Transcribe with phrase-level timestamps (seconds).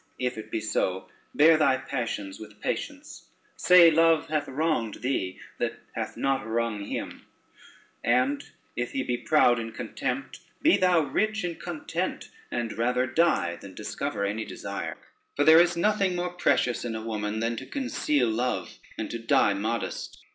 [0.17, 5.75] If it be so, bear thy passions with patience; say Love hath wronged thee, that
[5.91, 7.27] hath not wrung him;
[8.03, 8.43] and
[8.75, 13.75] if he be proud in contempt, be thou rich in content, and rather die than
[13.75, 14.97] discover any desire:
[15.35, 19.19] for there is nothing more precious in a woman than to conceal love and to
[19.19, 20.19] die modest.